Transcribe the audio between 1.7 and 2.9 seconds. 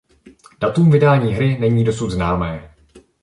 dosud známé.